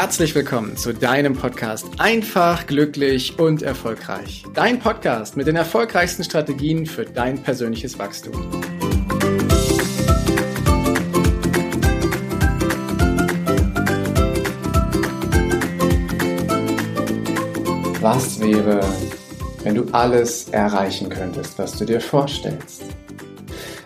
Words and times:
herzlich 0.00 0.34
willkommen 0.34 0.78
zu 0.78 0.94
deinem 0.94 1.34
Podcast 1.34 1.86
Einfach, 1.98 2.66
glücklich 2.66 3.38
und 3.38 3.60
erfolgreich. 3.60 4.44
Dein 4.54 4.78
Podcast 4.78 5.36
mit 5.36 5.46
den 5.46 5.56
erfolgreichsten 5.56 6.24
Strategien 6.24 6.86
für 6.86 7.04
dein 7.04 7.42
persönliches 7.42 7.98
Wachstum. 7.98 8.32
Was 18.00 18.40
wäre, 18.40 18.80
wenn 19.64 19.74
du 19.74 19.84
alles 19.92 20.48
erreichen 20.48 21.10
könntest, 21.10 21.58
was 21.58 21.76
du 21.76 21.84
dir 21.84 22.00
vorstellst? 22.00 22.84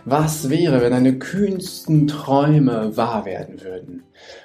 Was 0.04 0.48
wäre, 0.48 0.80
wenn 0.80 0.92
deine 0.92 1.18
kühnsten 1.18 2.06
Träume 2.06 2.96
wahr 2.96 3.24
werden 3.24 3.60
würden? 3.62 4.04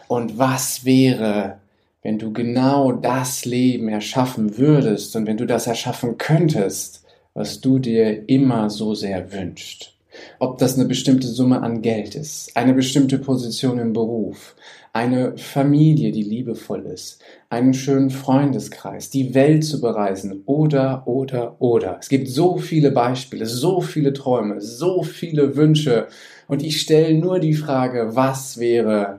Und 0.09 0.40
was 0.40 0.86
wäre, 0.86 1.59
wenn 2.02 2.17
du 2.17 2.34
genau 2.34 2.91
das 2.91 3.45
Leben 3.45 3.90
erschaffen 3.90 4.58
würdest 4.58 5.16
und 5.16 5.27
wenn 5.27 5.38
du 5.38 5.45
das 5.45 5.67
erschaffen 5.67 6.17
könntest, 6.17 7.04
was 7.36 7.62
du 7.62 7.77
dir 7.77 8.27
immer 8.27 8.72
so 8.72 8.95
sehr 8.95 9.31
wünschst? 9.31 9.94
Ob 10.40 10.58
das 10.58 10.76
eine 10.76 10.86
bestimmte 10.86 11.27
Summe 11.27 11.62
an 11.62 11.84
Geld 11.84 12.16
ist, 12.16 12.58
eine 12.58 12.73
bestimmte 12.73 13.20
Position 13.20 13.77
im 13.77 13.94
Beruf, 13.94 14.55
eine 14.94 15.38
Familie, 15.38 16.12
die 16.12 16.23
liebevoll 16.23 16.88
ist, 16.88 17.22
einen 17.52 17.76
schönen 17.76 18.09
Freundeskreis, 18.09 19.12
die 19.12 19.36
Welt 19.36 19.64
zu 19.64 19.80
bereisen 19.80 20.41
oder, 20.48 21.08
oder, 21.08 21.55
oder. 21.62 21.98
Es 22.02 22.09
gibt 22.09 22.30
so 22.30 22.58
viele 22.58 22.89
Beispiele, 22.89 23.45
so 23.45 23.80
viele 23.80 24.12
Träume, 24.14 24.59
so 24.59 25.03
viele 25.03 25.55
Wünsche 25.55 26.08
und 26.48 26.64
ich 26.64 26.81
stelle 26.81 27.14
nur 27.14 27.38
die 27.38 27.53
Frage, 27.53 28.16
was 28.16 28.58
wäre, 28.58 29.19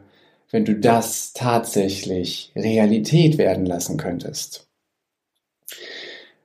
wenn 0.50 0.64
du 0.64 0.74
das 0.74 1.32
tatsächlich 1.32 2.52
Realität 2.56 3.38
werden 3.38 3.66
lassen 3.66 3.96
könntest? 3.96 4.66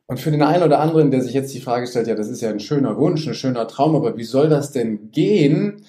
Und 0.08 0.20
für 0.20 0.32
den 0.32 0.44
einen 0.44 0.64
oder 0.64 0.80
anderen, 0.80 1.10
der 1.10 1.22
sich 1.22 1.34
jetzt 1.34 1.54
die 1.54 1.62
Frage 1.62 1.88
stellt, 1.88 2.08
ja, 2.08 2.16
das 2.16 2.30
ist 2.30 2.42
ja 2.42 2.50
ein 2.50 2.60
schöner 2.60 2.98
Wunsch, 2.98 3.28
ein 3.28 3.34
schöner 3.34 3.68
Traum, 3.68 3.96
aber 3.96 4.18
wie 4.18 4.24
soll 4.24 4.50
das 4.50 4.72
denn 4.72 5.12
gehen? 5.12 5.84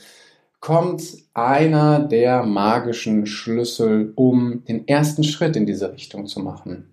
kommt 0.66 1.18
einer 1.32 2.00
der 2.00 2.42
magischen 2.42 3.26
Schlüssel, 3.26 4.12
um 4.16 4.64
den 4.64 4.88
ersten 4.88 5.22
Schritt 5.22 5.54
in 5.54 5.64
diese 5.64 5.92
Richtung 5.92 6.26
zu 6.26 6.40
machen. 6.40 6.92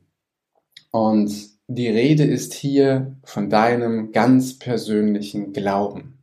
Und 0.92 1.34
die 1.68 1.88
Rede 1.88 2.24
ist 2.24 2.54
hier 2.54 3.16
von 3.24 3.50
deinem 3.50 4.12
ganz 4.12 4.60
persönlichen 4.60 5.54
Glauben. 5.54 6.20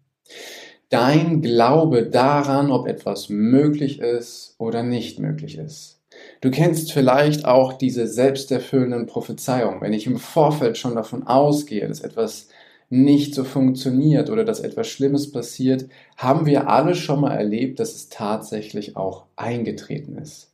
Dein 0.90 1.40
Glaube 1.40 2.02
daran, 2.02 2.72
ob 2.72 2.88
etwas 2.88 3.28
möglich 3.28 4.00
ist 4.00 4.56
oder 4.58 4.82
nicht 4.82 5.20
möglich 5.20 5.56
ist. 5.56 6.00
Du 6.40 6.50
kennst 6.50 6.92
vielleicht 6.92 7.44
auch 7.44 7.74
diese 7.74 8.08
selbsterfüllenden 8.08 9.06
Prophezeiungen. 9.06 9.80
Wenn 9.80 9.92
ich 9.92 10.08
im 10.08 10.18
Vorfeld 10.18 10.76
schon 10.76 10.96
davon 10.96 11.28
ausgehe, 11.28 11.86
dass 11.86 12.00
etwas 12.00 12.48
nicht 12.88 13.36
so 13.36 13.44
funktioniert 13.44 14.30
oder 14.30 14.44
dass 14.44 14.58
etwas 14.58 14.88
Schlimmes 14.88 15.30
passiert, 15.30 15.86
haben 16.16 16.44
wir 16.44 16.68
alle 16.68 16.96
schon 16.96 17.20
mal 17.20 17.36
erlebt, 17.36 17.78
dass 17.78 17.94
es 17.94 18.08
tatsächlich 18.08 18.96
auch 18.96 19.26
eingetreten 19.36 20.18
ist. 20.18 20.50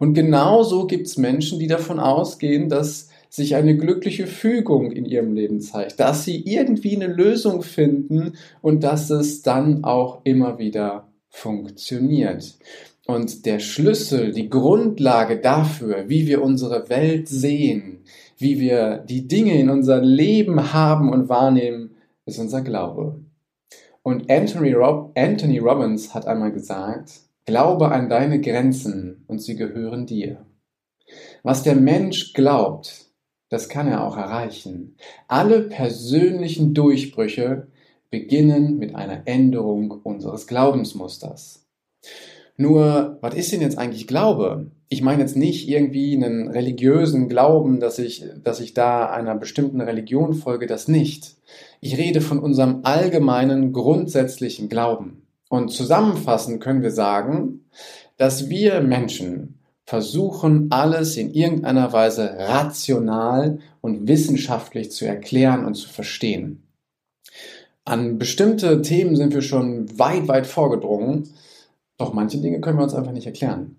Und 0.00 0.14
genauso 0.14 0.88
gibt 0.88 1.06
es 1.06 1.16
Menschen, 1.16 1.60
die 1.60 1.68
davon 1.68 2.00
ausgehen, 2.00 2.68
dass 2.68 3.10
sich 3.28 3.54
eine 3.56 3.76
glückliche 3.76 4.26
Fügung 4.26 4.92
in 4.92 5.04
ihrem 5.04 5.34
Leben 5.34 5.60
zeigt, 5.60 6.00
dass 6.00 6.24
sie 6.24 6.42
irgendwie 6.44 6.96
eine 6.96 7.06
Lösung 7.06 7.62
finden 7.62 8.34
und 8.62 8.84
dass 8.84 9.10
es 9.10 9.42
dann 9.42 9.84
auch 9.84 10.20
immer 10.24 10.58
wieder 10.58 11.08
funktioniert. 11.28 12.58
Und 13.06 13.46
der 13.46 13.60
Schlüssel, 13.60 14.32
die 14.32 14.50
Grundlage 14.50 15.38
dafür, 15.38 16.08
wie 16.08 16.26
wir 16.26 16.42
unsere 16.42 16.88
Welt 16.88 17.28
sehen, 17.28 18.00
wie 18.36 18.58
wir 18.58 18.98
die 18.98 19.28
Dinge 19.28 19.58
in 19.58 19.70
unser 19.70 20.00
Leben 20.00 20.72
haben 20.72 21.10
und 21.10 21.28
wahrnehmen, 21.28 21.96
ist 22.24 22.38
unser 22.38 22.62
Glaube. 22.62 23.20
Und 24.02 24.30
Anthony, 24.30 24.72
Rob 24.72 25.12
Anthony 25.16 25.58
Robbins 25.58 26.14
hat 26.14 26.26
einmal 26.26 26.52
gesagt, 26.52 27.20
Glaube 27.44 27.92
an 27.92 28.08
deine 28.08 28.40
Grenzen 28.40 29.24
und 29.28 29.40
sie 29.40 29.54
gehören 29.54 30.06
dir. 30.06 30.44
Was 31.44 31.62
der 31.62 31.76
Mensch 31.76 32.32
glaubt, 32.32 33.05
das 33.56 33.70
kann 33.70 33.88
er 33.88 34.04
auch 34.04 34.18
erreichen. 34.18 34.96
Alle 35.28 35.62
persönlichen 35.62 36.74
Durchbrüche 36.74 37.68
beginnen 38.10 38.76
mit 38.76 38.94
einer 38.94 39.22
Änderung 39.24 39.92
unseres 40.02 40.46
Glaubensmusters. 40.46 41.64
Nur, 42.58 43.16
was 43.22 43.34
ist 43.34 43.52
denn 43.52 43.62
jetzt 43.62 43.78
eigentlich 43.78 44.06
Glaube? 44.06 44.70
Ich 44.90 45.00
meine 45.00 45.22
jetzt 45.22 45.36
nicht 45.36 45.70
irgendwie 45.70 46.14
einen 46.14 46.48
religiösen 46.48 47.30
Glauben, 47.30 47.80
dass 47.80 47.98
ich, 47.98 48.26
dass 48.44 48.60
ich 48.60 48.74
da 48.74 49.06
einer 49.10 49.34
bestimmten 49.34 49.80
Religion 49.80 50.34
folge, 50.34 50.66
das 50.66 50.86
nicht. 50.86 51.36
Ich 51.80 51.96
rede 51.96 52.20
von 52.20 52.38
unserem 52.38 52.80
allgemeinen, 52.82 53.72
grundsätzlichen 53.72 54.68
Glauben. 54.68 55.22
Und 55.48 55.70
zusammenfassend 55.70 56.62
können 56.62 56.82
wir 56.82 56.90
sagen, 56.90 57.64
dass 58.18 58.50
wir 58.50 58.82
Menschen 58.82 59.60
versuchen, 59.86 60.66
alles 60.70 61.16
in 61.16 61.32
irgendeiner 61.32 61.92
Weise 61.92 62.36
rational 62.38 63.60
und 63.80 64.08
wissenschaftlich 64.08 64.90
zu 64.90 65.06
erklären 65.06 65.64
und 65.64 65.74
zu 65.74 65.88
verstehen. 65.88 66.62
An 67.84 68.18
bestimmte 68.18 68.82
Themen 68.82 69.16
sind 69.16 69.32
wir 69.32 69.42
schon 69.42 69.98
weit, 69.98 70.26
weit 70.26 70.46
vorgedrungen 70.46 71.28
doch 71.98 72.12
manche 72.12 72.38
Dinge 72.38 72.60
können 72.60 72.78
wir 72.78 72.84
uns 72.84 72.94
einfach 72.94 73.12
nicht 73.12 73.26
erklären. 73.26 73.76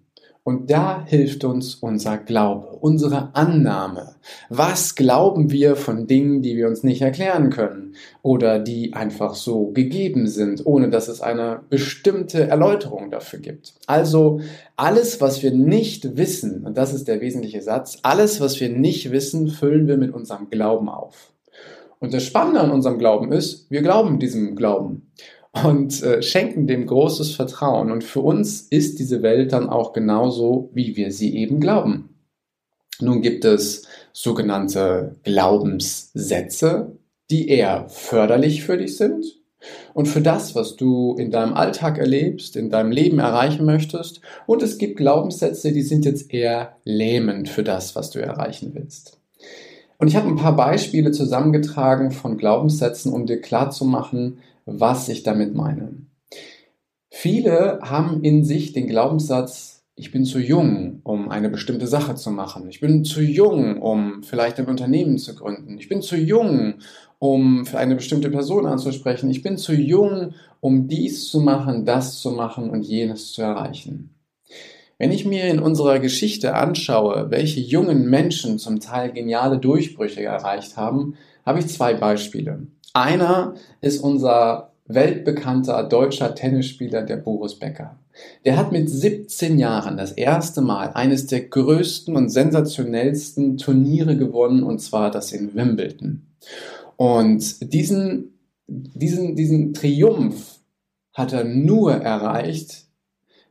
Und 0.48 0.72
da 0.72 1.04
hilft 1.06 1.44
uns 1.44 1.76
unser 1.76 2.18
Glaube, 2.18 2.78
unsere 2.80 3.36
Annahme. 3.36 4.16
Was 4.48 4.96
glauben 4.96 5.52
wir 5.52 5.76
von 5.76 6.08
Dingen, 6.08 6.42
die 6.42 6.56
wir 6.56 6.70
uns 6.70 6.84
nicht 6.84 7.02
erklären 7.02 7.50
können 7.50 7.96
oder 8.22 8.58
die 8.58 8.94
einfach 8.94 9.36
so 9.36 9.72
gegeben 9.72 10.26
sind, 10.30 10.66
ohne 10.66 10.90
dass 10.90 11.10
es 11.10 11.20
eine 11.20 11.64
bestimmte 11.70 12.48
Erläuterung 12.48 13.12
dafür 13.12 13.40
gibt? 13.40 13.74
Also 13.88 14.40
alles, 14.78 15.20
was 15.20 15.44
wir 15.44 15.52
nicht 15.52 16.16
wissen, 16.16 16.66
und 16.66 16.78
das 16.78 16.94
ist 16.94 17.10
der 17.10 17.20
wesentliche 17.20 17.62
Satz, 17.62 17.98
alles, 18.04 18.40
was 18.40 18.58
wir 18.62 18.70
nicht 18.70 19.12
wissen, 19.12 19.50
füllen 19.50 19.86
wir 19.86 19.98
mit 19.98 20.14
unserem 20.14 20.50
Glauben 20.50 20.88
auf. 20.88 21.34
Und 22.00 22.14
das 22.14 22.24
Spannende 22.24 22.62
an 22.62 22.72
unserem 22.72 23.00
Glauben 23.00 23.34
ist, 23.34 23.70
wir 23.70 23.82
glauben 23.82 24.18
diesem 24.18 24.56
Glauben 24.56 25.12
und 25.52 26.04
äh, 26.04 26.22
schenken 26.22 26.68
dem 26.68 26.86
großes 26.86 27.36
Vertrauen. 27.36 27.92
Und 27.92 28.04
für 28.04 28.22
uns 28.22 28.62
ist 28.62 29.00
diese 29.00 29.22
Welt 29.22 29.54
dann 29.54 29.70
auch 29.70 29.94
genauso, 29.94 30.70
wie 30.74 30.96
wir 30.96 31.12
sie 31.12 31.36
eben 31.36 31.60
glauben. 31.60 32.10
Nun 33.00 33.22
gibt 33.22 33.46
es 33.46 33.84
sogenannte 34.12 35.16
Glaubenssätze, 35.24 36.98
die 37.30 37.50
eher 37.50 37.90
förderlich 37.90 38.64
für 38.64 38.78
dich 38.78 38.98
sind 38.98 39.38
und 39.94 40.08
für 40.08 40.22
das, 40.22 40.56
was 40.56 40.76
du 40.76 41.16
in 41.18 41.32
deinem 41.32 41.54
Alltag 41.54 41.98
erlebst, 41.98 42.56
in 42.56 42.70
deinem 42.70 42.92
Leben 42.92 43.20
erreichen 43.20 43.66
möchtest. 43.66 44.22
Und 44.46 44.64
es 44.64 44.78
gibt 44.78 44.98
Glaubenssätze, 44.98 45.72
die 45.72 45.82
sind 45.82 46.06
jetzt 46.06 46.34
eher 46.34 46.78
lähmend 46.84 47.50
für 47.50 47.64
das, 47.64 47.96
was 47.96 48.10
du 48.10 48.20
erreichen 48.20 48.72
willst. 48.74 49.20
Und 49.98 50.08
ich 50.08 50.16
habe 50.16 50.28
ein 50.28 50.36
paar 50.36 50.56
Beispiele 50.56 51.12
zusammengetragen 51.12 52.12
von 52.12 52.38
Glaubenssätzen, 52.38 53.12
um 53.12 53.26
dir 53.26 53.42
klarzumachen, 53.42 54.40
was 54.68 55.10
ich 55.10 55.24
damit 55.24 55.56
meine. 55.56 55.94
Viele 57.10 57.80
haben 57.82 58.22
in 58.24 58.44
sich 58.44 58.74
den 58.74 58.88
Glaubenssatz, 58.88 59.84
ich 59.96 60.12
bin 60.12 60.26
zu 60.26 60.38
jung, 60.38 61.00
um 61.04 61.30
eine 61.30 61.50
bestimmte 61.50 61.88
Sache 61.88 62.14
zu 62.14 62.30
machen. 62.30 62.70
Ich 62.70 62.80
bin 62.80 63.04
zu 63.04 63.22
jung, 63.22 63.82
um 63.82 64.22
vielleicht 64.22 64.60
ein 64.60 64.68
Unternehmen 64.68 65.18
zu 65.18 65.34
gründen. 65.34 65.80
Ich 65.80 65.90
bin 65.90 66.04
zu 66.04 66.16
jung, 66.16 66.76
um 67.18 67.66
für 67.66 67.80
eine 67.80 67.96
bestimmte 67.96 68.30
Person 68.30 68.68
anzusprechen. 68.68 69.32
Ich 69.32 69.42
bin 69.42 69.58
zu 69.58 69.74
jung, 69.74 70.36
um 70.60 70.88
dies 70.88 71.28
zu 71.30 71.40
machen, 71.40 71.86
das 71.86 72.20
zu 72.20 72.30
machen 72.30 72.70
und 72.70 72.84
jenes 72.84 73.32
zu 73.32 73.42
erreichen. 73.42 74.12
Wenn 75.00 75.12
ich 75.12 75.26
mir 75.26 75.46
in 75.46 75.60
unserer 75.60 75.98
Geschichte 75.98 76.54
anschaue, 76.54 77.32
welche 77.32 77.60
jungen 77.60 78.08
Menschen 78.08 78.60
zum 78.60 78.80
Teil 78.80 79.12
geniale 79.12 79.58
Durchbrüche 79.58 80.24
erreicht 80.24 80.78
haben, 80.78 81.16
habe 81.46 81.60
ich 81.60 81.68
zwei 81.68 81.96
Beispiele. 81.96 82.68
Einer 82.98 83.54
ist 83.80 84.00
unser 84.00 84.72
weltbekannter 84.88 85.84
deutscher 85.84 86.34
Tennisspieler, 86.34 87.04
der 87.04 87.18
Boris 87.18 87.60
Becker. 87.60 88.00
Der 88.44 88.58
hat 88.58 88.72
mit 88.72 88.90
17 88.90 89.60
Jahren 89.60 89.98
das 89.98 90.14
erste 90.14 90.62
Mal 90.62 90.94
eines 90.94 91.28
der 91.28 91.42
größten 91.42 92.16
und 92.16 92.30
sensationellsten 92.30 93.58
Turniere 93.58 94.18
gewonnen, 94.18 94.64
und 94.64 94.80
zwar 94.80 95.12
das 95.12 95.32
in 95.32 95.54
Wimbledon. 95.54 96.24
Und 96.96 97.72
diesen, 97.72 98.40
diesen, 98.66 99.36
diesen 99.36 99.76
Triumph 99.76 100.60
hat 101.14 101.34
er 101.34 101.44
nur 101.44 101.94
erreicht, 101.94 102.86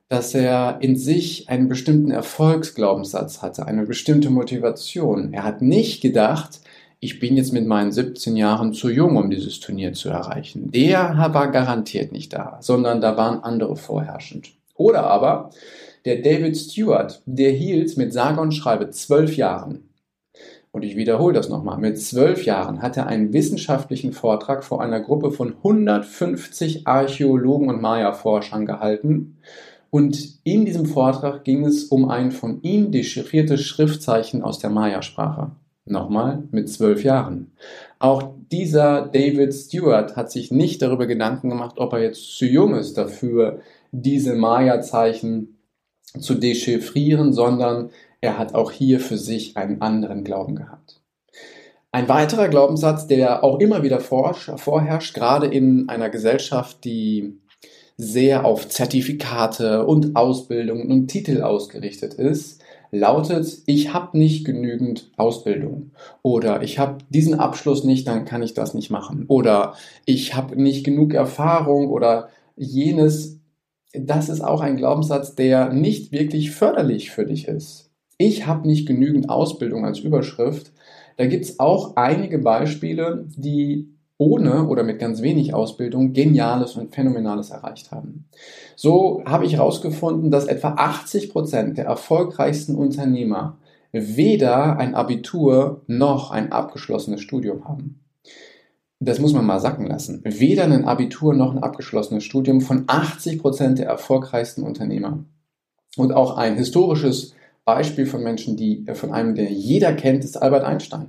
dass 0.09 0.35
er 0.35 0.79
in 0.81 0.97
sich 0.97 1.49
einen 1.49 1.69
bestimmten 1.69 2.11
Erfolgsglaubenssatz 2.11 3.43
hatte, 3.43 3.65
eine 3.65 3.87
bestimmte 3.87 4.31
Motivation. 4.31 5.33
Er 5.33 5.45
hat 5.45 5.63
nicht 5.63 6.01
gedacht, 6.01 6.61
ich 7.01 7.21
bin 7.21 7.37
jetzt 7.37 7.53
mit 7.53 7.67
meinen 7.67 7.93
17 7.93 8.37
Jahren 8.37 8.73
zu 8.73 8.89
jung, 8.89 9.17
um 9.17 9.31
dieses 9.31 9.61
Turnier 9.61 9.93
zu 9.93 10.09
erreichen. 10.09 10.71
Der 10.71 11.31
war 11.33 11.51
garantiert 11.51 12.13
nicht 12.13 12.33
da, 12.33 12.59
sondern 12.61 13.01
da 13.01 13.17
waren 13.17 13.43
andere 13.43 13.77
vorherrschend. 13.77 14.53
Oder 14.75 15.05
aber 15.05 15.51
Der 16.05 16.23
David 16.23 16.57
Stewart, 16.57 17.21
der 17.27 17.51
hielt 17.51 17.97
mit 17.97 18.13
sage 18.13 18.41
und 18.41 18.53
schreibe 18.53 18.91
zwölf 18.91 19.37
Jahren 19.37 19.87
und 20.77 20.83
ich 20.83 20.95
wiederhole 20.95 21.33
das 21.33 21.49
nochmal, 21.49 21.79
mit 21.79 21.99
zwölf 21.99 22.45
Jahren 22.45 22.83
hat 22.83 22.99
er 22.99 23.07
einen 23.07 23.33
wissenschaftlichen 23.33 24.13
Vortrag 24.13 24.63
vor 24.63 24.83
einer 24.83 25.01
Gruppe 25.01 25.31
von 25.31 25.55
150 25.55 26.87
Archäologen 26.87 27.71
und 27.71 27.81
Maya-Forschern 27.81 28.67
gehalten. 28.67 29.39
Und 29.89 30.39
in 30.45 30.67
diesem 30.67 30.85
Vortrag 30.85 31.45
ging 31.45 31.65
es 31.65 31.85
um 31.85 32.11
ein 32.11 32.31
von 32.31 32.61
ihm 32.61 32.91
dechiffriertes 32.91 33.63
Schriftzeichen 33.63 34.43
aus 34.43 34.59
der 34.59 34.69
Maya-Sprache. 34.69 35.53
Nochmal 35.87 36.43
mit 36.51 36.69
zwölf 36.69 37.05
Jahren. 37.05 37.53
Auch 38.01 38.35
dieser 38.51 39.07
David 39.07 39.55
Stewart 39.55 40.17
hat 40.17 40.33
sich 40.33 40.51
nicht 40.51 40.83
darüber 40.83 41.07
Gedanken 41.07 41.49
gemacht, 41.49 41.79
ob 41.79 41.93
er 41.93 42.03
jetzt 42.03 42.37
zu 42.37 42.45
jung 42.45 42.75
ist 42.75 42.99
dafür, 42.99 43.61
diese 43.93 44.35
Maya-Zeichen 44.35 45.57
zu 46.19 46.35
dechiffrieren, 46.35 47.33
sondern 47.33 47.91
er 48.21 48.37
hat 48.37 48.55
auch 48.55 48.73
hier 48.73 48.99
für 48.99 49.17
sich 49.17 49.57
einen 49.57 49.81
anderen 49.81 50.25
Glauben 50.25 50.57
gehabt. 50.57 51.01
Ein 51.93 52.09
weiterer 52.09 52.49
Glaubenssatz, 52.49 53.07
der 53.07 53.45
auch 53.45 53.61
immer 53.61 53.83
wieder 53.83 54.01
vorherrscht, 54.01 55.15
gerade 55.15 55.47
in 55.47 55.89
einer 55.89 56.11
Gesellschaft, 56.11 56.85
die 56.85 57.39
sehr 57.97 58.45
auf 58.45 58.69
Zertifikate 58.69 59.87
und 59.87 60.17
Ausbildungen 60.17 60.91
und 60.91 61.09
Titel 61.09 61.43
ausgerichtet 61.43 62.15
ist, 62.15 62.56
lautet, 62.91 63.59
ich 63.67 63.93
habe 63.93 64.19
nicht 64.19 64.45
genügend 64.45 65.11
Ausbildung 65.17 65.93
oder 66.23 66.63
ich 66.63 66.79
habe 66.79 66.99
diesen 67.11 67.35
Abschluss 67.35 67.85
nicht, 67.85 68.07
dann 68.07 68.25
kann 68.25 68.43
ich 68.43 68.55
das 68.55 68.75
nicht 68.75 68.91
machen 68.91 69.27
oder 69.29 69.75
ich 70.05 70.35
habe 70.35 70.61
nicht 70.61 70.85
genug 70.85 71.15
Erfahrung 71.15 71.89
oder 71.89 72.29
jenes. 72.57 73.41
Das 73.93 74.29
ist 74.29 74.43
auch 74.43 74.61
ein 74.61 74.77
Glaubenssatz, 74.77 75.35
der 75.35 75.73
nicht 75.73 76.13
wirklich 76.13 76.51
förderlich 76.51 77.11
für 77.11 77.25
dich 77.25 77.49
ist 77.49 77.87
ich 78.19 78.47
habe 78.47 78.67
nicht 78.67 78.87
genügend 78.87 79.29
Ausbildung 79.29 79.85
als 79.85 79.99
Überschrift. 79.99 80.73
Da 81.17 81.27
gibt 81.27 81.45
es 81.45 81.61
auch 81.61 81.97
einige 81.97 82.39
Beispiele, 82.39 83.27
die 83.37 83.89
ohne 84.19 84.67
oder 84.67 84.83
mit 84.83 84.99
ganz 84.99 85.21
wenig 85.21 85.53
Ausbildung 85.53 86.13
Geniales 86.13 86.77
und 86.77 86.95
Phänomenales 86.95 87.51
erreicht 87.51 87.91
haben. 87.91 88.29
So 88.75 89.23
habe 89.27 89.45
ich 89.45 89.55
herausgefunden, 89.55 90.31
dass 90.31 90.47
etwa 90.47 90.75
80 90.75 91.31
Prozent 91.31 91.79
der 91.79 91.87
erfolgreichsten 91.87 92.75
Unternehmer 92.75 93.59
weder 93.93 94.79
ein 94.79 94.95
Abitur 94.95 95.83
noch 95.87 96.31
ein 96.31 96.53
abgeschlossenes 96.53 97.21
Studium 97.21 97.67
haben. 97.69 98.01
Das 98.99 99.19
muss 99.19 99.35
man 99.35 99.45
mal 99.45 99.61
sacken 99.61 99.87
lassen. 99.87 100.23
Weder 100.25 100.65
ein 100.65 100.87
Abitur 100.87 101.35
noch 101.35 101.55
ein 101.55 101.63
abgeschlossenes 101.63 102.25
Studium 102.25 102.63
von 102.63 102.85
80 102.87 103.39
Prozent 103.41 103.79
der 103.79 103.87
erfolgreichsten 103.87 104.63
Unternehmer. 104.63 105.25
Und 105.97 106.13
auch 106.13 106.37
ein 106.37 106.57
historisches 106.57 107.35
Beispiel 107.65 108.07
von 108.07 108.23
Menschen, 108.23 108.57
die 108.57 108.87
von 108.95 109.13
einem, 109.13 109.35
der 109.35 109.51
jeder 109.51 109.93
kennt, 109.93 110.25
ist 110.25 110.41
Albert 110.41 110.65
Einstein. 110.65 111.09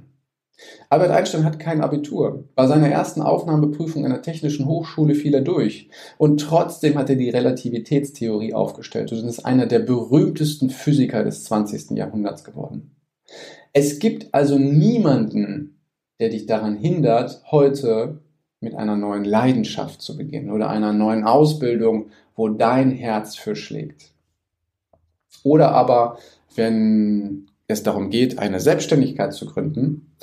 Albert 0.89 1.11
Einstein 1.11 1.43
hat 1.43 1.59
kein 1.59 1.81
Abitur. 1.81 2.45
Bei 2.55 2.67
seiner 2.67 2.89
ersten 2.89 3.21
Aufnahmeprüfung 3.21 4.05
an 4.05 4.11
der 4.11 4.21
Technischen 4.21 4.65
Hochschule 4.65 5.15
fiel 5.15 5.33
er 5.33 5.41
durch. 5.41 5.89
Und 6.17 6.41
trotzdem 6.41 6.97
hat 6.97 7.09
er 7.09 7.15
die 7.15 7.29
Relativitätstheorie 7.29 8.53
aufgestellt 8.53 9.11
und 9.11 9.27
ist 9.27 9.45
einer 9.45 9.65
der 9.65 9.79
berühmtesten 9.79 10.69
Physiker 10.69 11.23
des 11.23 11.43
20. 11.43 11.91
Jahrhunderts 11.91 12.43
geworden. 12.43 12.95
Es 13.73 13.99
gibt 13.99 14.33
also 14.33 14.57
niemanden, 14.57 15.79
der 16.19 16.29
dich 16.29 16.45
daran 16.45 16.75
hindert, 16.75 17.43
heute 17.51 18.21
mit 18.59 18.73
einer 18.73 18.95
neuen 18.95 19.23
Leidenschaft 19.23 20.01
zu 20.01 20.17
beginnen 20.17 20.49
oder 20.49 20.69
einer 20.69 20.93
neuen 20.93 21.25
Ausbildung, 21.25 22.09
wo 22.35 22.49
dein 22.49 22.91
Herz 22.91 23.35
für 23.35 23.55
schlägt. 23.55 24.13
Oder 25.43 25.71
aber 25.71 26.17
wenn 26.55 27.47
es 27.67 27.83
darum 27.83 28.09
geht, 28.09 28.39
eine 28.39 28.59
Selbstständigkeit 28.59 29.33
zu 29.33 29.45
gründen 29.45 30.13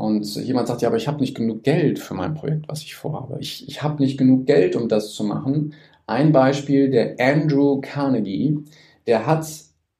und 0.00 0.34
jemand 0.36 0.66
sagt, 0.66 0.82
ja, 0.82 0.88
aber 0.88 0.96
ich 0.96 1.08
habe 1.08 1.20
nicht 1.20 1.36
genug 1.36 1.62
Geld 1.62 1.98
für 1.98 2.14
mein 2.14 2.34
Projekt, 2.34 2.68
was 2.68 2.82
ich 2.82 2.94
vorhabe. 2.94 3.36
Ich, 3.40 3.68
ich 3.68 3.82
habe 3.82 4.02
nicht 4.02 4.18
genug 4.18 4.46
Geld, 4.46 4.74
um 4.74 4.88
das 4.88 5.12
zu 5.12 5.24
machen. 5.24 5.74
Ein 6.06 6.32
Beispiel, 6.32 6.90
der 6.90 7.16
Andrew 7.20 7.80
Carnegie, 7.82 8.64
der 9.06 9.26
hat 9.26 9.46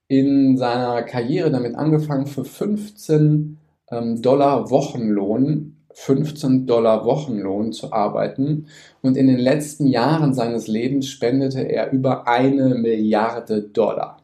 in 0.07 0.57
seiner 0.57 1.03
Karriere 1.03 1.51
damit 1.51 1.75
angefangen, 1.75 2.25
für 2.25 2.43
15 2.43 3.57
ähm, 3.91 4.21
Dollar 4.21 4.69
Wochenlohn 4.71 5.77
15 5.93 6.65
Dollar 6.65 7.05
Wochenlohn 7.05 7.73
zu 7.73 7.91
arbeiten 7.91 8.67
und 9.01 9.17
in 9.17 9.27
den 9.27 9.39
letzten 9.39 9.87
Jahren 9.87 10.33
seines 10.33 10.67
Lebens 10.67 11.09
spendete 11.09 11.61
er 11.61 11.91
über 11.91 12.27
eine 12.27 12.75
Milliarde 12.75 13.61
Dollar. 13.61 14.20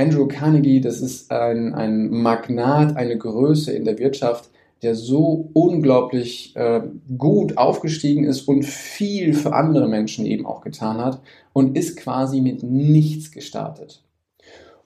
Andrew 0.00 0.26
Carnegie, 0.26 0.80
das 0.80 1.02
ist 1.02 1.30
ein, 1.30 1.74
ein 1.74 2.08
Magnat, 2.08 2.96
eine 2.96 3.18
Größe 3.18 3.70
in 3.72 3.84
der 3.84 3.98
Wirtschaft, 3.98 4.48
der 4.80 4.94
so 4.94 5.50
unglaublich 5.52 6.56
äh, 6.56 6.80
gut 7.18 7.58
aufgestiegen 7.58 8.24
ist 8.24 8.48
und 8.48 8.64
viel 8.64 9.34
für 9.34 9.52
andere 9.52 9.88
Menschen 9.88 10.24
eben 10.24 10.46
auch 10.46 10.62
getan 10.62 10.96
hat 10.96 11.20
und 11.52 11.76
ist 11.76 11.98
quasi 11.98 12.40
mit 12.40 12.62
nichts 12.62 13.30
gestartet. 13.30 14.02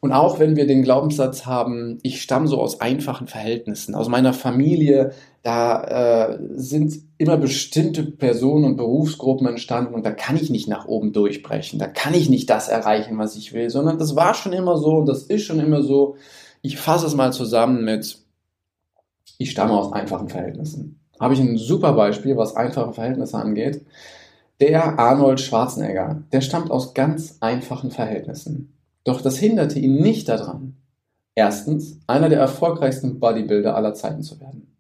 Und 0.05 0.13
auch 0.13 0.39
wenn 0.39 0.55
wir 0.55 0.67
den 0.67 0.83
Glaubenssatz 0.83 1.47
haben, 1.47 1.99
ich 2.03 2.21
stamme 2.21 2.47
so 2.47 2.61
aus 2.61 2.83
einfachen 2.83 3.27
Verhältnissen, 3.27 3.95
aus 3.95 4.11
meiner 4.11 4.35
Familie, 4.35 5.13
da 5.41 6.29
äh, 6.35 6.39
sind 6.57 6.97
immer 7.17 7.39
bestimmte 7.39 8.03
Personen 8.03 8.67
und 8.67 8.77
Berufsgruppen 8.77 9.47
entstanden 9.47 9.95
und 9.95 10.05
da 10.05 10.11
kann 10.11 10.37
ich 10.37 10.51
nicht 10.51 10.69
nach 10.69 10.87
oben 10.87 11.15
durchbrechen, 11.15 11.79
da 11.79 11.87
kann 11.87 12.13
ich 12.13 12.29
nicht 12.29 12.51
das 12.51 12.69
erreichen, 12.69 13.17
was 13.17 13.35
ich 13.35 13.55
will, 13.55 13.71
sondern 13.71 13.97
das 13.97 14.15
war 14.15 14.35
schon 14.35 14.53
immer 14.53 14.77
so 14.77 14.97
und 14.97 15.07
das 15.07 15.23
ist 15.23 15.45
schon 15.45 15.59
immer 15.59 15.83
so. 15.83 16.17
Ich 16.61 16.77
fasse 16.77 17.07
es 17.07 17.15
mal 17.15 17.33
zusammen 17.33 17.83
mit, 17.83 18.19
ich 19.39 19.53
stamme 19.53 19.73
aus 19.73 19.91
einfachen 19.91 20.29
Verhältnissen. 20.29 21.01
Habe 21.19 21.33
ich 21.33 21.41
ein 21.41 21.57
super 21.57 21.95
Beispiel, 21.95 22.37
was 22.37 22.57
einfache 22.57 22.93
Verhältnisse 22.93 23.39
angeht. 23.39 23.87
Der 24.61 24.99
Arnold 24.99 25.41
Schwarzenegger, 25.41 26.25
der 26.31 26.43
stammt 26.43 26.71
aus 26.71 26.93
ganz 26.93 27.39
einfachen 27.41 27.91
Verhältnissen. 27.91 28.74
Doch 29.05 29.21
das 29.21 29.39
hinderte 29.39 29.79
ihn 29.79 29.97
nicht 29.97 30.29
daran, 30.29 30.77
erstens 31.35 32.01
einer 32.07 32.29
der 32.29 32.41
erfolgreichsten 32.41 33.21
Bodybuilder 33.21 33.77
aller 33.77 33.95
Zeiten 33.95 34.23
zu 34.23 34.41
werden. 34.41 34.75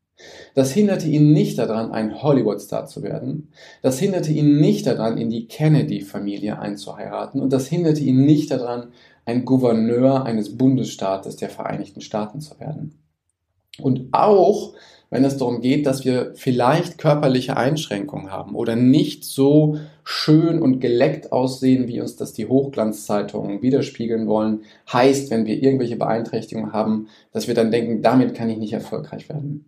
Das 0.55 0.73
hinderte 0.73 1.09
ihn 1.09 1.33
nicht 1.33 1.59
daran, 1.59 1.93
ein 1.93 2.23
Hollywood-Star 2.23 2.87
zu 2.87 3.03
werden. 3.03 3.53
Das 3.83 3.99
hinderte 3.99 4.33
ihn 4.33 4.61
nicht 4.61 4.87
daran, 4.87 5.19
in 5.19 5.29
die 5.29 5.49
Kennedy-Familie 5.49 6.59
einzuheiraten. 6.59 7.41
Und 7.41 7.53
das 7.53 7.67
hinderte 7.67 8.03
ihn 8.03 8.25
nicht 8.25 8.51
daran, 8.51 8.93
ein 9.25 9.45
Gouverneur 9.45 10.25
eines 10.25 10.57
Bundesstaates 10.57 11.37
der 11.37 11.51
Vereinigten 11.51 12.01
Staaten 12.01 12.41
zu 12.41 12.59
werden. 12.61 13.01
Und 13.79 14.09
auch 14.13 14.75
wenn 15.15 15.25
es 15.25 15.37
darum 15.37 15.61
geht, 15.61 15.87
dass 15.87 16.05
wir 16.05 16.33
vielleicht 16.35 16.99
körperliche 16.99 17.57
Einschränkungen 17.57 18.33
haben 18.33 18.57
oder 18.57 18.75
nicht 18.75 19.25
so 19.25 19.77
schön 20.03 20.61
und 20.61 20.81
geleckt 20.81 21.31
aussehen, 21.31 21.87
wie 21.87 22.01
uns 22.01 22.17
das 22.17 22.33
die 22.33 22.47
Hochglanzzeitungen 22.47 23.63
widerspiegeln 23.63 24.27
wollen, 24.27 24.63
heißt, 24.93 25.31
wenn 25.31 25.47
wir 25.47 25.63
irgendwelche 25.63 25.95
Beeinträchtigungen 25.95 26.73
haben, 26.73 27.07
dass 27.33 27.47
wir 27.47 27.55
dann 27.55 27.71
denken, 27.71 28.03
damit 28.03 28.35
kann 28.35 28.51
ich 28.51 28.59
nicht 28.59 28.73
erfolgreich 28.73 29.29
werden. 29.29 29.67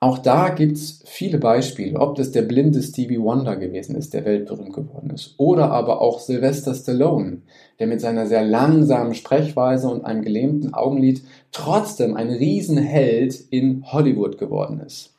Auch 0.00 0.16
da 0.16 0.48
gibt 0.48 0.78
es 0.78 1.02
viele 1.04 1.36
Beispiele, 1.36 2.00
ob 2.00 2.14
das 2.14 2.32
der 2.32 2.42
blinde 2.42 2.82
Stevie 2.82 3.20
Wonder 3.20 3.56
gewesen 3.56 3.94
ist, 3.94 4.14
der 4.14 4.24
weltberühmt 4.24 4.72
geworden 4.72 5.10
ist, 5.10 5.34
oder 5.36 5.70
aber 5.70 6.00
auch 6.00 6.18
Sylvester 6.18 6.74
Stallone, 6.74 7.42
der 7.82 7.88
mit 7.88 8.00
seiner 8.00 8.28
sehr 8.28 8.44
langsamen 8.44 9.12
Sprechweise 9.12 9.88
und 9.88 10.04
einem 10.04 10.22
gelähmten 10.22 10.72
Augenlid 10.72 11.24
trotzdem 11.50 12.16
ein 12.16 12.30
Riesenheld 12.30 13.34
in 13.50 13.82
Hollywood 13.92 14.38
geworden 14.38 14.78
ist. 14.78 15.16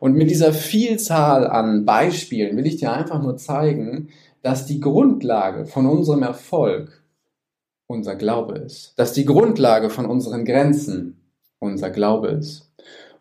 Und 0.00 0.14
mit 0.14 0.28
dieser 0.28 0.52
Vielzahl 0.52 1.46
an 1.46 1.84
Beispielen 1.84 2.56
will 2.56 2.66
ich 2.66 2.78
dir 2.78 2.92
einfach 2.92 3.22
nur 3.22 3.36
zeigen, 3.36 4.08
dass 4.42 4.66
die 4.66 4.80
Grundlage 4.80 5.66
von 5.66 5.86
unserem 5.86 6.24
Erfolg 6.24 7.04
unser 7.86 8.16
Glaube 8.16 8.58
ist, 8.58 8.92
dass 8.96 9.12
die 9.12 9.24
Grundlage 9.24 9.88
von 9.88 10.06
unseren 10.06 10.44
Grenzen 10.44 11.20
unser 11.60 11.90
Glaube 11.90 12.26
ist. 12.26 12.72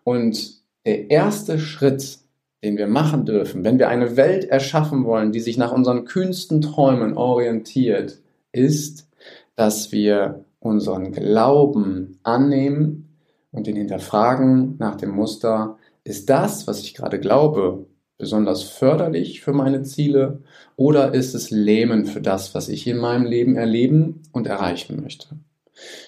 Und 0.03 0.63
der 0.87 1.11
erste 1.11 1.59
Schritt, 1.59 2.17
den 2.63 2.75
wir 2.75 2.87
machen 2.87 3.25
dürfen, 3.25 3.63
wenn 3.63 3.77
wir 3.77 3.87
eine 3.87 4.17
Welt 4.17 4.45
erschaffen 4.45 5.05
wollen, 5.05 5.31
die 5.31 5.41
sich 5.41 5.59
nach 5.59 5.73
unseren 5.73 6.05
kühnsten 6.05 6.61
Träumen 6.61 7.15
orientiert, 7.15 8.17
ist, 8.51 9.07
dass 9.55 9.91
wir 9.91 10.45
unseren 10.59 11.11
Glauben 11.11 12.19
annehmen 12.23 13.09
und 13.51 13.67
ihn 13.67 13.75
hinterfragen 13.75 14.75
nach 14.77 14.95
dem 14.95 15.11
Muster, 15.11 15.77
ist 16.03 16.29
das, 16.29 16.67
was 16.67 16.81
ich 16.81 16.93
gerade 16.93 17.19
glaube, 17.19 17.85
besonders 18.17 18.63
förderlich 18.63 19.41
für 19.41 19.53
meine 19.53 19.83
Ziele 19.83 20.41
oder 20.75 21.13
ist 21.13 21.33
es 21.33 21.49
lähmend 21.49 22.09
für 22.09 22.21
das, 22.21 22.53
was 22.53 22.69
ich 22.69 22.85
in 22.85 22.97
meinem 22.97 23.25
Leben 23.25 23.55
erleben 23.55 24.23
und 24.31 24.47
erreichen 24.47 25.01
möchte? 25.01 25.29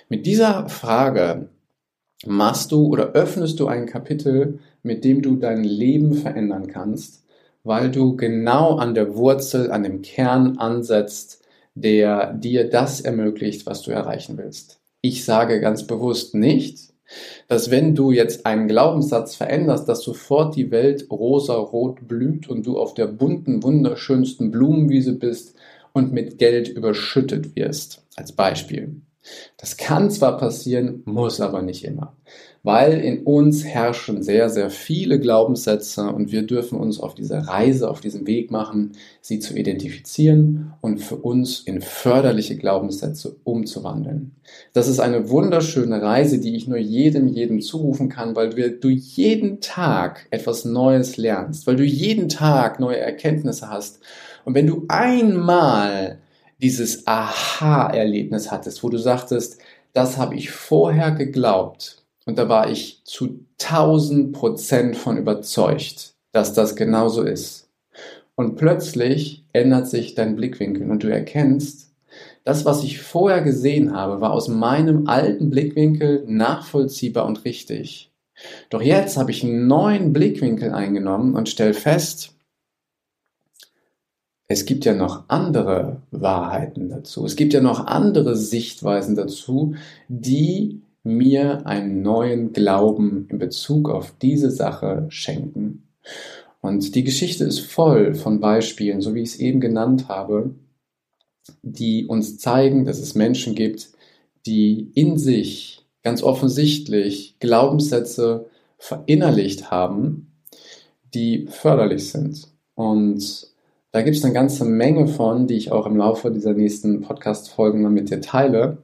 Mit 0.10 0.26
dieser 0.26 0.68
Frage 0.68 1.50
machst 2.26 2.72
du 2.72 2.88
oder 2.88 3.14
öffnest 3.14 3.60
du 3.60 3.68
ein 3.68 3.86
Kapitel, 3.86 4.60
mit 4.84 5.04
dem 5.06 5.22
du 5.22 5.38
dein 5.38 5.64
Leben 5.64 6.14
verändern 6.14 6.68
kannst, 6.68 7.24
weil 7.64 7.92
du 7.92 8.16
genau 8.16 8.76
an 8.76 8.94
der 8.94 9.16
Wurzel, 9.16 9.72
an 9.72 9.84
dem 9.84 10.02
Kern 10.02 10.58
ansetzt, 10.58 11.41
der 11.76 12.34
dir 12.34 12.70
das 12.70 13.02
ermöglicht, 13.02 13.66
was 13.66 13.82
du 13.82 13.92
erreichen 13.92 14.38
willst. 14.38 14.80
Ich 15.02 15.26
sage 15.26 15.60
ganz 15.62 15.88
bewusst 15.88 16.36
nicht, 16.36 16.92
dass 17.48 17.72
wenn 17.72 17.96
du 17.96 18.12
jetzt 18.12 18.46
einen 18.46 18.68
Glaubenssatz 18.68 19.36
veränderst, 19.36 19.88
dass 19.88 20.04
sofort 20.04 20.56
die 20.56 20.72
Welt 20.72 21.08
rosa-rot 21.12 22.08
blüht 22.08 22.48
und 22.50 22.66
du 22.66 22.80
auf 22.80 22.94
der 22.94 23.08
bunten, 23.08 23.64
wunderschönsten 23.64 24.52
Blumenwiese 24.52 25.14
bist 25.14 25.56
und 25.94 26.14
mit 26.14 26.38
Geld 26.38 26.70
überschüttet 26.70 27.56
wirst. 27.56 28.04
Als 28.16 28.32
Beispiel. 28.32 29.02
Das 29.58 29.78
kann 29.78 30.10
zwar 30.10 30.38
passieren, 30.38 31.04
muss 31.06 31.40
aber 31.40 31.62
nicht 31.62 31.84
immer 31.84 32.16
weil 32.64 33.00
in 33.00 33.24
uns 33.24 33.66
herrschen 33.66 34.22
sehr, 34.22 34.50
sehr 34.50 34.70
viele 34.70 35.20
Glaubenssätze 35.20 36.08
und 36.08 36.32
wir 36.32 36.44
dürfen 36.44 36.80
uns 36.80 37.00
auf 37.00 37.16
diese 37.16 37.48
Reise, 37.48 37.90
auf 37.90 38.02
diesen 38.02 38.28
Weg 38.28 38.52
machen, 38.52 38.92
sie 39.20 39.40
zu 39.40 39.56
identifizieren 39.56 40.74
und 40.82 41.00
für 41.00 41.16
uns 41.16 41.62
in 41.62 41.82
förderliche 41.82 42.58
Glaubenssätze 42.58 43.36
umzuwandeln. 43.44 44.36
Das 44.74 44.88
ist 44.88 45.00
eine 45.00 45.30
wunderschöne 45.30 46.02
Reise, 46.02 46.40
die 46.40 46.56
ich 46.56 46.68
nur 46.68 46.78
jedem, 46.78 47.28
jedem 47.28 47.62
zurufen 47.62 48.10
kann, 48.10 48.36
weil 48.36 48.50
du 48.52 48.90
jeden 48.90 49.60
Tag 49.62 50.28
etwas 50.30 50.64
Neues 50.64 51.18
lernst, 51.18 51.66
weil 51.66 51.78
du 51.78 51.84
jeden 51.84 52.30
Tag 52.30 52.80
neue 52.80 53.00
Erkenntnisse 53.00 53.70
hast. 53.70 54.02
Und 54.46 54.54
wenn 54.54 54.68
du 54.68 54.86
einmal 54.88 56.20
dieses 56.62 57.08
Aha-Erlebnis 57.08 58.52
hattest, 58.52 58.84
wo 58.84 58.90
du 58.90 58.98
sagtest, 58.98 59.60
das 59.94 60.18
habe 60.18 60.36
ich 60.36 60.52
vorher 60.52 61.12
geglaubt, 61.12 62.02
und 62.26 62.38
da 62.38 62.48
war 62.48 62.70
ich 62.70 63.02
zu 63.04 63.46
1000 63.62 64.32
Prozent 64.32 64.96
von 64.96 65.18
überzeugt, 65.18 66.14
dass 66.32 66.54
das 66.54 66.76
genauso 66.76 67.24
ist. 67.24 67.70
Und 68.36 68.56
plötzlich 68.56 69.44
ändert 69.54 69.88
sich 69.88 70.16
dein 70.16 70.36
Blickwinkel 70.36 70.90
und 70.90 71.04
du 71.04 71.12
erkennst, 71.12 71.92
das, 72.44 72.66
was 72.66 72.84
ich 72.84 73.02
vorher 73.02 73.42
gesehen 73.42 73.94
habe, 73.94 74.22
war 74.22 74.32
aus 74.32 74.48
meinem 74.48 75.08
alten 75.08 75.50
Blickwinkel 75.50 76.24
nachvollziehbar 76.28 77.26
und 77.26 77.46
richtig. 77.46 78.12
Doch 78.70 78.82
jetzt 78.82 79.18
habe 79.18 79.32
ich 79.32 79.44
einen 79.44 79.68
neuen 79.68 80.14
Blickwinkel 80.14 80.72
eingenommen 80.72 81.36
und 81.36 81.50
stelle 81.50 81.76
fest, 81.76 82.34
es 84.52 84.66
gibt 84.66 84.86
ja 84.86 84.94
noch 84.94 85.24
andere 85.30 86.02
Wahrheiten 86.12 86.90
dazu. 86.90 87.26
Es 87.26 87.36
gibt 87.36 87.54
ja 87.54 87.62
noch 87.62 87.88
andere 87.88 88.36
Sichtweisen 88.36 89.16
dazu, 89.16 89.76
die 90.10 90.82
mir 91.04 91.66
einen 91.66 92.02
neuen 92.02 92.54
Glauben 92.54 93.28
in 93.30 93.40
Bezug 93.40 93.90
auf 93.90 94.14
diese 94.22 94.52
Sache 94.52 95.06
schenken. 95.10 95.88
Und 96.60 96.96
die 96.96 97.04
Geschichte 97.04 97.44
ist 97.46 97.60
voll 97.60 98.14
von 98.14 98.40
Beispielen, 98.40 99.02
so 99.02 99.16
wie 99.16 99.22
ich 99.22 99.30
es 99.30 99.40
eben 99.40 99.62
genannt 99.62 100.10
habe, 100.10 100.54
die 101.64 102.06
uns 102.06 102.38
zeigen, 102.38 102.86
dass 102.86 103.00
es 103.00 103.16
Menschen 103.16 103.56
gibt, 103.56 103.90
die 104.46 104.92
in 104.94 105.18
sich 105.18 105.86
ganz 106.04 106.22
offensichtlich 106.22 107.38
Glaubenssätze 107.40 108.48
verinnerlicht 108.78 109.72
haben, 109.72 110.34
die 111.14 111.48
förderlich 111.48 112.10
sind. 112.10 112.48
Und 112.76 113.51
da 113.92 114.02
gibt 114.02 114.18
es 114.18 114.24
eine 114.24 114.34
ganze 114.34 114.66
Menge 114.66 115.08
von, 115.08 115.48
die 115.48 115.56
ich 115.56 115.72
auch 115.72 115.86
im 115.86 115.98
Laufe 115.98 116.32
dieser 116.32 116.54
nächsten 116.54 117.02
Podcast-Folgen 117.02 117.92
mit 117.94 118.10
dir 118.10 118.22
teile 118.22 118.78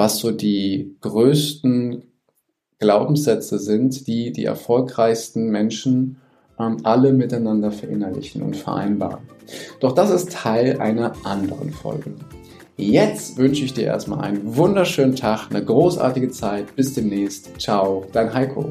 was 0.00 0.18
so 0.18 0.30
die 0.30 0.96
größten 1.00 2.04
Glaubenssätze 2.78 3.58
sind, 3.58 4.06
die 4.06 4.32
die 4.32 4.44
erfolgreichsten 4.44 5.50
Menschen 5.50 6.16
ähm, 6.58 6.78
alle 6.84 7.12
miteinander 7.12 7.70
verinnerlichen 7.70 8.42
und 8.42 8.56
vereinbaren. 8.56 9.20
Doch 9.80 9.92
das 9.92 10.10
ist 10.10 10.32
Teil 10.32 10.80
einer 10.80 11.12
anderen 11.24 11.70
Folge. 11.70 12.14
Jetzt 12.76 13.36
wünsche 13.36 13.64
ich 13.64 13.74
dir 13.74 13.84
erstmal 13.84 14.20
einen 14.20 14.56
wunderschönen 14.56 15.16
Tag, 15.16 15.50
eine 15.50 15.62
großartige 15.62 16.30
Zeit. 16.30 16.74
Bis 16.76 16.94
demnächst. 16.94 17.60
Ciao, 17.60 18.06
dein 18.12 18.32
Heiko. 18.32 18.70